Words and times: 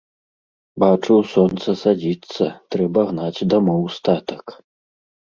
Бачу, 0.83 1.17
сонца 1.33 1.75
садзіцца, 1.81 2.47
трэба 2.75 3.03
гнаць 3.11 3.45
дамоў 3.53 3.83
статак. 3.97 4.55